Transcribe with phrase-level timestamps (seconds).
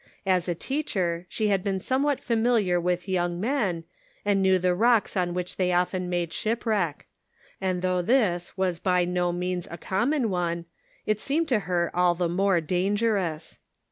[0.25, 3.83] As a teacher she had been somewhat familiar with young men,
[4.25, 7.05] and knew the rocks on which they often made ship wreck;
[7.61, 10.65] and though this was a by no means common one,
[11.05, 13.59] it seemed to her all the more dangerous.